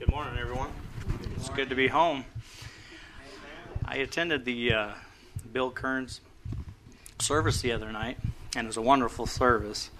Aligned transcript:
Good 0.00 0.12
morning, 0.12 0.38
everyone. 0.38 0.70
It's 1.36 1.50
good 1.50 1.68
to 1.68 1.74
be 1.74 1.86
home. 1.86 2.24
I 3.84 3.96
attended 3.96 4.46
the 4.46 4.72
uh, 4.72 4.90
Bill 5.52 5.70
Kearns 5.70 6.22
service 7.18 7.60
the 7.60 7.72
other 7.72 7.92
night, 7.92 8.16
and 8.56 8.64
it 8.64 8.66
was 8.66 8.78
a 8.78 8.82
wonderful 8.82 9.26
service. 9.26 9.90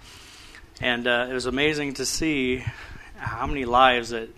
And 0.81 1.05
uh, 1.05 1.27
it 1.29 1.33
was 1.33 1.45
amazing 1.45 1.93
to 1.95 2.05
see 2.07 2.65
how 3.15 3.45
many 3.45 3.63
lives 3.65 4.09
that 4.09 4.29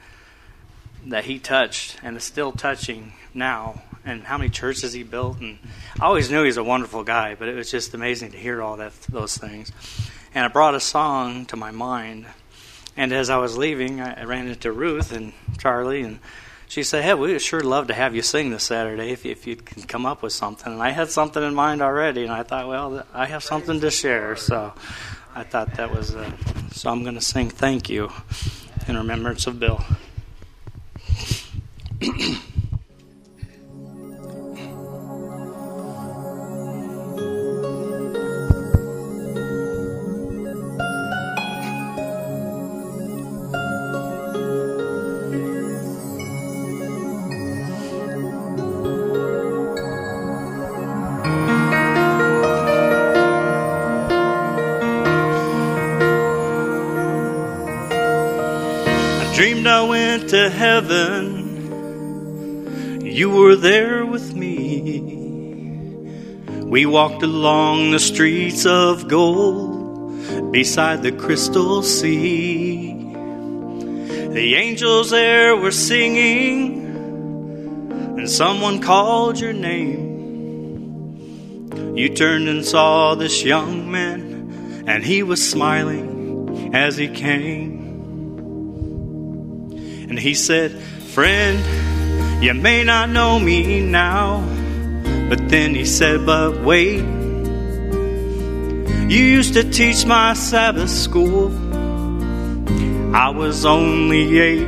that 1.05 1.23
he 1.23 1.39
touched 1.39 1.97
and 2.03 2.17
is 2.17 2.25
still 2.25 2.51
touching 2.51 3.13
now, 3.33 3.83
and 4.03 4.23
how 4.23 4.37
many 4.37 4.49
churches 4.49 4.91
he 4.91 5.03
built. 5.03 5.39
And 5.39 5.59
I 5.97 6.07
always 6.07 6.29
knew 6.29 6.41
he 6.41 6.47
was 6.47 6.57
a 6.57 6.63
wonderful 6.63 7.05
guy, 7.05 7.35
but 7.35 7.47
it 7.47 7.55
was 7.55 7.71
just 7.71 7.93
amazing 7.93 8.31
to 8.31 8.37
hear 8.37 8.61
all 8.61 8.75
that 8.75 8.91
those 9.03 9.37
things. 9.37 9.71
And 10.35 10.45
it 10.45 10.51
brought 10.51 10.75
a 10.75 10.81
song 10.81 11.45
to 11.45 11.55
my 11.55 11.71
mind. 11.71 12.25
And 12.95 13.11
as 13.11 13.29
I 13.29 13.37
was 13.37 13.57
leaving, 13.57 14.01
I 14.01 14.23
ran 14.23 14.47
into 14.47 14.71
Ruth 14.71 15.11
and 15.11 15.33
Charlie, 15.57 16.01
and 16.01 16.19
she 16.67 16.83
said, 16.83 17.03
"Hey, 17.03 17.13
we 17.13 17.31
would 17.33 17.41
sure 17.41 17.61
love 17.61 17.87
to 17.87 17.93
have 17.93 18.15
you 18.15 18.21
sing 18.21 18.51
this 18.51 18.63
Saturday 18.63 19.11
if 19.11 19.25
if 19.25 19.47
you 19.47 19.55
can 19.55 19.83
come 19.83 20.05
up 20.05 20.21
with 20.21 20.33
something." 20.33 20.73
And 20.73 20.81
I 20.81 20.91
had 20.91 21.09
something 21.09 21.41
in 21.43 21.55
mind 21.55 21.81
already, 21.81 22.23
and 22.23 22.31
I 22.31 22.43
thought, 22.43 22.67
well, 22.67 23.05
I 23.13 23.25
have 23.25 23.43
something 23.43 23.79
to 23.81 23.89
share, 23.89 24.35
so 24.35 24.73
I 25.35 25.43
thought 25.43 25.75
that 25.75 25.91
was. 25.91 26.15
Uh, 26.15 26.31
so 26.71 26.91
I'm 26.91 27.03
going 27.03 27.15
to 27.15 27.21
sing 27.21 27.49
"Thank 27.49 27.89
You" 27.89 28.11
in 28.87 28.95
remembrance 28.97 29.47
of 29.47 29.59
Bill. 29.59 29.83
dreamed 59.33 59.65
I 59.65 59.81
went 59.81 60.29
to 60.29 60.47
heaven. 60.47 61.41
You 63.03 63.31
were 63.31 63.55
there 63.55 64.05
with 64.05 64.35
me. 64.35 64.99
We 66.65 66.85
walked 66.85 67.23
along 67.23 67.89
the 67.89 67.99
streets 67.99 68.67
of 68.67 69.07
gold 69.07 70.51
beside 70.51 71.01
the 71.01 71.11
crystal 71.11 71.81
sea. 71.81 72.93
The 74.33 74.53
angels 74.55 75.09
there 75.09 75.55
were 75.55 75.71
singing, 75.71 76.85
and 78.17 78.29
someone 78.29 78.81
called 78.81 79.39
your 79.39 79.53
name. 79.53 80.11
You 81.97 82.09
turned 82.09 82.47
and 82.47 82.63
saw 82.63 83.15
this 83.15 83.43
young 83.43 83.89
man, 83.89 84.83
and 84.87 85.03
he 85.03 85.23
was 85.23 85.41
smiling 85.49 86.75
as 86.75 86.97
he 86.97 87.07
came. 87.07 87.82
And 90.13 90.19
he 90.19 90.35
said, 90.35 90.71
Friend, 91.15 92.43
you 92.43 92.53
may 92.53 92.83
not 92.83 93.09
know 93.09 93.39
me 93.39 93.79
now. 93.79 94.41
But 95.27 95.49
then 95.49 95.73
he 95.73 95.85
said, 95.85 96.23
But 96.23 96.61
wait. 96.61 96.99
You 99.09 99.23
used 99.37 99.55
to 99.55 99.63
teach 99.63 100.05
my 100.05 100.35
Sabbath 100.35 100.91
school. 100.91 101.51
I 103.15 103.29
was 103.29 103.65
only 103.65 104.37
eight. 104.37 104.67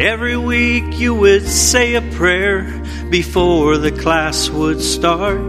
Every 0.00 0.38
week 0.38 0.98
you 0.98 1.14
would 1.14 1.46
say 1.46 1.96
a 1.96 2.02
prayer 2.12 2.62
before 3.10 3.76
the 3.76 3.92
class 3.92 4.48
would 4.48 4.80
start. 4.80 5.42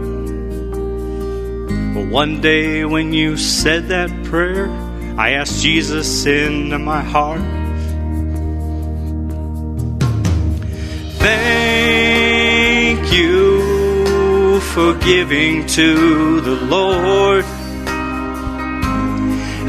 But 1.94 2.08
one 2.12 2.42
day 2.42 2.84
when 2.84 3.14
you 3.14 3.38
said 3.38 3.88
that 3.88 4.10
prayer, 4.26 4.68
I 5.18 5.36
asked 5.40 5.62
Jesus 5.62 6.26
into 6.26 6.78
my 6.78 7.02
heart. 7.02 7.61
Thank 11.24 13.14
you 13.14 14.60
for 14.74 14.96
giving 14.96 15.68
to 15.68 16.42
the 16.42 16.56
Lord. 16.66 17.46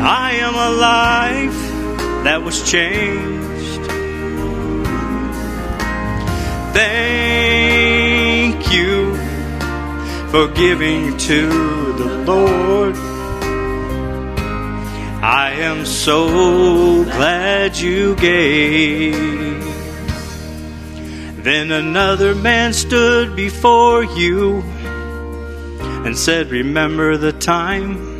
I 0.00 0.32
am 0.46 0.54
a 0.54 0.70
life 0.70 1.60
that 2.24 2.42
was 2.42 2.62
changed. 2.70 3.82
Thank 6.72 8.58
you 8.72 9.16
for 10.30 10.48
giving 10.48 11.16
to 11.18 11.48
the 12.00 12.24
Lord. 12.26 12.96
I 15.22 15.50
am 15.58 15.84
so 15.84 17.04
glad 17.04 17.76
you 17.76 18.16
gave. 18.16 19.71
Then 21.42 21.72
another 21.72 22.36
man 22.36 22.72
stood 22.72 23.34
before 23.34 24.04
you 24.04 24.60
and 26.04 26.16
said, 26.16 26.50
Remember 26.50 27.16
the 27.16 27.32
time 27.32 28.12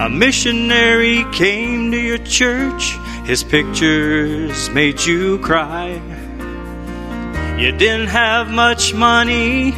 a 0.00 0.08
missionary 0.10 1.24
came 1.32 1.92
to 1.92 1.96
your 1.96 2.18
church. 2.18 2.98
His 3.24 3.44
pictures 3.44 4.68
made 4.70 5.00
you 5.00 5.38
cry. 5.38 5.92
You 7.56 7.70
didn't 7.70 8.08
have 8.08 8.50
much 8.50 8.92
money, 8.92 9.70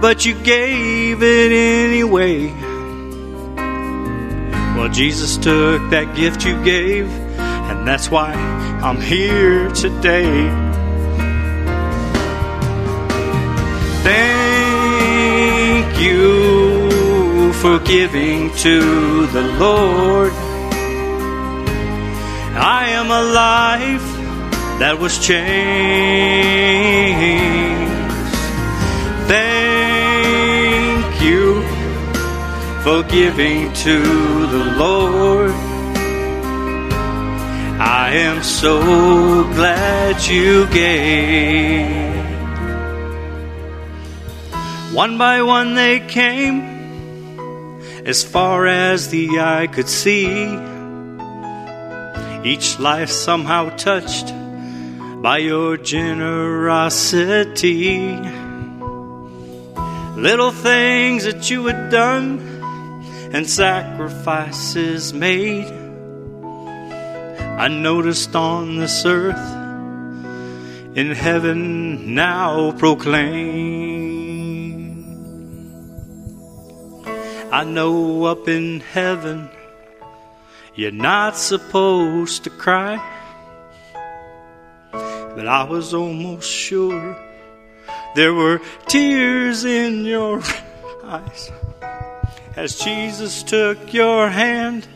but 0.00 0.24
you 0.24 0.40
gave 0.44 1.24
it 1.24 1.50
anyway. 1.50 2.46
Well, 4.76 4.88
Jesus 4.88 5.36
took 5.36 5.90
that 5.90 6.14
gift 6.14 6.46
you 6.46 6.62
gave, 6.62 7.10
and 7.10 7.86
that's 7.86 8.08
why 8.08 8.32
I'm 8.32 9.00
here 9.00 9.68
today. 9.70 10.69
Thank 14.12 15.88
you 16.00 17.52
for 17.62 17.78
giving 17.78 18.50
to 18.66 18.76
the 19.36 19.42
Lord. 19.64 20.32
I 22.76 22.82
am 22.98 23.08
a 23.20 23.22
life 23.46 24.08
that 24.80 24.98
was 24.98 25.14
changed. 25.24 25.40
Thank 29.34 31.10
you 31.22 31.62
for 32.84 32.98
giving 33.16 33.72
to 33.84 33.96
the 34.54 34.64
Lord. 34.76 35.54
I 37.78 38.08
am 38.28 38.42
so 38.42 38.74
glad 39.54 40.20
you 40.26 40.66
gave. 40.80 41.89
One 44.92 45.18
by 45.18 45.42
one 45.42 45.74
they 45.74 46.00
came, 46.00 46.62
as 48.04 48.24
far 48.24 48.66
as 48.66 49.10
the 49.10 49.38
eye 49.38 49.68
could 49.68 49.88
see. 49.88 50.58
Each 52.42 52.80
life 52.80 53.10
somehow 53.10 53.68
touched 53.76 54.34
by 55.22 55.38
your 55.38 55.76
generosity. 55.76 58.16
Little 60.16 60.50
things 60.50 61.22
that 61.24 61.48
you 61.50 61.66
had 61.66 61.90
done 61.90 62.40
and 63.32 63.48
sacrifices 63.48 65.14
made. 65.14 65.66
I 67.58 67.68
noticed 67.68 68.34
on 68.34 68.78
this 68.78 69.04
earth, 69.06 69.36
in 70.96 71.12
heaven 71.12 72.16
now 72.16 72.72
proclaim. 72.72 73.89
I 77.52 77.64
know 77.64 78.24
up 78.24 78.46
in 78.48 78.78
heaven 78.78 79.50
you're 80.76 80.92
not 80.92 81.36
supposed 81.36 82.44
to 82.44 82.50
cry, 82.50 82.96
but 84.92 85.48
I 85.48 85.64
was 85.64 85.92
almost 85.92 86.48
sure 86.48 87.16
there 88.14 88.32
were 88.32 88.60
tears 88.86 89.64
in 89.64 90.04
your 90.04 90.42
eyes 91.02 91.50
as 92.54 92.78
Jesus 92.78 93.42
took 93.42 93.92
your 93.92 94.28
hand. 94.28 94.86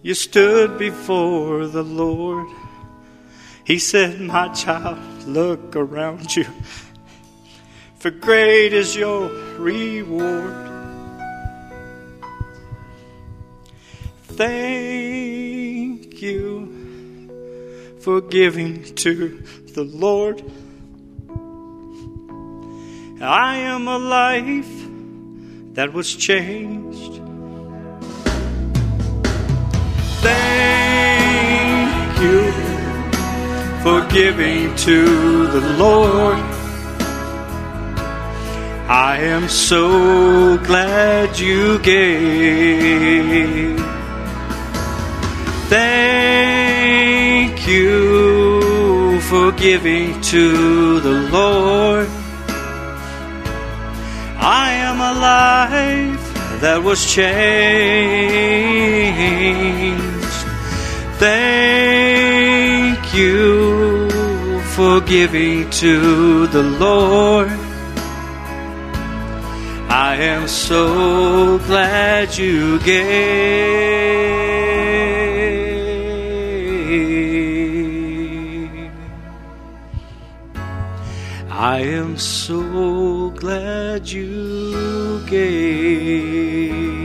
You 0.00 0.14
stood 0.14 0.78
before 0.78 1.66
the 1.66 1.84
Lord. 1.84 2.48
He 3.64 3.78
said, 3.78 4.18
My 4.18 4.48
child, 4.48 4.98
look 5.26 5.76
around 5.76 6.34
you, 6.34 6.46
for 7.98 8.10
great 8.10 8.72
is 8.72 8.96
your 8.96 9.28
reward. 9.58 10.71
Thank 14.44 16.20
you 16.20 16.48
for 18.00 18.20
giving 18.20 18.82
to 18.96 19.40
the 19.72 19.84
Lord. 19.84 20.42
I 23.20 23.58
am 23.58 23.86
a 23.86 23.98
life 23.98 24.74
that 25.74 25.92
was 25.92 26.16
changed. 26.16 27.20
Thank 30.26 31.92
you 32.26 32.50
for 33.84 34.04
giving 34.10 34.74
to 34.74 35.46
the 35.46 35.60
Lord. 35.78 36.38
I 38.90 39.18
am 39.18 39.48
so 39.48 40.58
glad 40.58 41.38
you 41.38 41.78
gave. 41.78 43.12
Thank 45.72 47.56
you 47.66 49.20
for 49.22 49.52
giving 49.52 50.20
to 50.20 51.00
the 51.00 51.30
Lord. 51.32 52.08
I 54.36 54.72
am 54.88 55.00
a 55.00 55.14
life 55.18 56.60
that 56.60 56.82
was 56.84 57.10
changed. 57.10 57.32
Thank 61.18 62.98
you 63.14 64.10
for 64.74 65.00
giving 65.00 65.70
to 65.70 66.46
the 66.48 66.64
Lord. 66.64 67.48
I 69.88 70.16
am 70.16 70.46
so 70.48 71.56
glad 71.60 72.36
you 72.36 72.78
gave. 72.80 74.12
I 81.62 81.78
am 81.78 82.18
so 82.18 83.30
glad 83.30 84.10
you 84.10 85.24
gave. 85.28 87.01